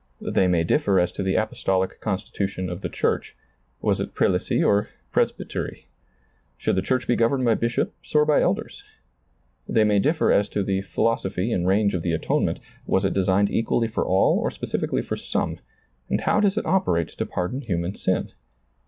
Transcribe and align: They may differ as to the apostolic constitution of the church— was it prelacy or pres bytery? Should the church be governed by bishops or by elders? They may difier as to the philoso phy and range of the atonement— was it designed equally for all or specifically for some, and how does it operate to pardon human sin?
They 0.19 0.47
may 0.47 0.63
differ 0.63 0.99
as 0.99 1.11
to 1.11 1.21
the 1.21 1.35
apostolic 1.35 1.99
constitution 1.99 2.71
of 2.71 2.81
the 2.81 2.89
church— 2.89 3.35
was 3.83 3.99
it 3.99 4.15
prelacy 4.15 4.63
or 4.65 4.89
pres 5.11 5.31
bytery? 5.31 5.83
Should 6.57 6.75
the 6.77 6.81
church 6.81 7.07
be 7.07 7.15
governed 7.15 7.45
by 7.45 7.53
bishops 7.53 8.15
or 8.15 8.25
by 8.25 8.41
elders? 8.41 8.83
They 9.69 9.83
may 9.83 9.99
difier 9.99 10.33
as 10.35 10.49
to 10.49 10.63
the 10.63 10.81
philoso 10.81 11.29
phy 11.31 11.53
and 11.53 11.67
range 11.67 11.93
of 11.93 12.01
the 12.01 12.13
atonement— 12.13 12.57
was 12.87 13.05
it 13.05 13.13
designed 13.13 13.51
equally 13.51 13.87
for 13.87 14.03
all 14.03 14.39
or 14.39 14.49
specifically 14.49 15.03
for 15.03 15.17
some, 15.17 15.59
and 16.09 16.21
how 16.21 16.39
does 16.39 16.57
it 16.57 16.65
operate 16.65 17.09
to 17.09 17.25
pardon 17.27 17.61
human 17.61 17.93
sin? 17.93 18.31